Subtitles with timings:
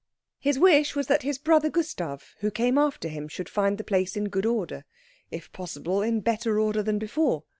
[0.39, 4.17] His wish was that his brother Gustav who came after him should find the place
[4.17, 4.83] in good order;
[5.29, 7.43] if possible in better order than before.